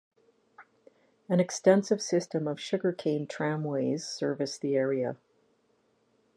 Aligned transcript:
An 1.29 1.39
extensive 1.39 2.01
system 2.01 2.47
of 2.47 2.59
sugar 2.59 2.91
cane 2.91 3.27
tramways 3.27 4.03
service 4.03 4.57
the 4.57 4.75
area. 4.75 5.15